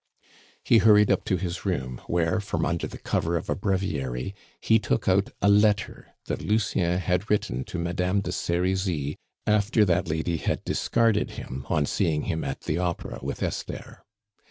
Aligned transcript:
He 0.63 0.79
hurried 0.79 1.11
up 1.11 1.23
to 1.25 1.37
his 1.37 1.63
room, 1.63 2.01
where, 2.07 2.39
from 2.39 2.65
under 2.65 2.87
the 2.87 2.97
cover 2.97 3.37
of 3.37 3.51
a 3.51 3.55
breviary, 3.55 4.33
he 4.59 4.79
took 4.79 5.07
out 5.07 5.29
a 5.43 5.47
letter 5.47 6.15
that 6.25 6.41
Lucien 6.41 6.97
had 6.97 7.29
written 7.29 7.63
to 7.65 7.77
Madame 7.77 8.21
de 8.21 8.31
Serizy 8.31 9.17
after 9.45 9.85
that 9.85 10.09
lady 10.09 10.37
had 10.37 10.65
discarded 10.65 11.29
him 11.37 11.67
on 11.69 11.85
seeing 11.85 12.23
him 12.23 12.43
at 12.43 12.61
the 12.61 12.79
opera 12.79 13.19
with 13.21 13.43
Esther. 13.43 14.03